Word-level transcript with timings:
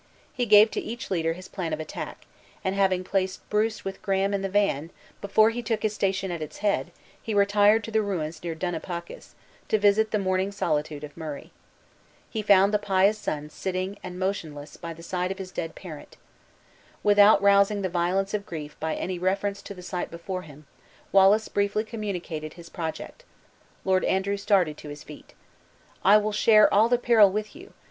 He 0.33 0.47
gave 0.47 0.71
to 0.71 0.79
each 0.81 1.11
leader 1.11 1.33
his 1.33 1.47
plan 1.47 1.73
of 1.73 1.79
attack; 1.79 2.25
and 2.63 2.73
having 2.73 3.03
placed 3.03 3.47
Bruce 3.51 3.85
with 3.85 4.01
Graham 4.01 4.33
in 4.33 4.41
the 4.41 4.49
van, 4.49 4.89
before 5.21 5.51
he 5.51 5.61
took 5.61 5.83
his 5.83 5.93
station 5.93 6.31
at 6.31 6.41
its 6.41 6.57
head, 6.65 6.89
he 7.21 7.35
retired 7.35 7.83
to 7.83 7.91
the 7.91 8.01
ruins 8.01 8.41
near 8.43 8.55
Dunipacis, 8.55 9.35
to 9.67 9.77
visit 9.77 10.09
the 10.09 10.17
mourning 10.17 10.51
solitude 10.51 11.03
of 11.03 11.15
Murray. 11.15 11.51
He 12.31 12.41
found 12.41 12.73
the 12.73 12.79
pious 12.79 13.19
son 13.19 13.51
sitting 13.51 13.89
silent 13.89 13.99
and 14.01 14.17
motionless 14.17 14.75
by 14.75 14.91
the 14.91 15.03
side 15.03 15.31
of 15.31 15.37
his 15.37 15.51
dead 15.51 15.75
parent. 15.75 16.17
Without 17.03 17.39
rousing 17.39 17.83
the 17.83 17.87
violence 17.87 18.33
of 18.33 18.43
grief 18.47 18.75
by 18.79 18.95
any 18.95 19.19
reference 19.19 19.61
to 19.61 19.75
the 19.75 19.83
sight 19.83 20.09
before 20.09 20.41
him, 20.41 20.65
Wallace 21.11 21.47
briefly 21.47 21.83
communicated 21.83 22.53
his 22.53 22.69
project. 22.69 23.23
Lord 23.85 24.03
Andrew 24.05 24.37
started 24.37 24.77
to 24.79 24.89
his 24.89 25.03
feet. 25.03 25.35
"I 26.03 26.17
will 26.17 26.31
share 26.31 26.73
all 26.73 26.89
the 26.89 26.97
peril 26.97 27.31
with 27.31 27.55
you! 27.55 27.73